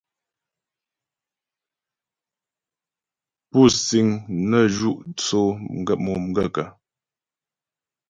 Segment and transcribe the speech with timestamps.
[3.49, 4.07] Pú síŋ
[4.49, 5.39] nə́ zhʉ́ tsó
[6.03, 6.67] mo gaə̂kə́?